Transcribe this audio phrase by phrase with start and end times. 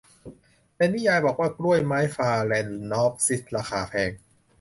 [0.77, 4.11] ในนิยายบอกว่ากล้วยไม้ฟาแลนนอปซิสราคาแพง